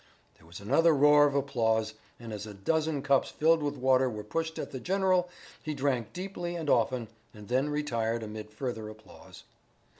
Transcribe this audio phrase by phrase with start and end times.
[0.39, 4.23] There was another roar of applause, and as a dozen cups filled with water were
[4.23, 5.29] pushed at the general,
[5.61, 9.43] he drank deeply and often, and then retired amid further applause.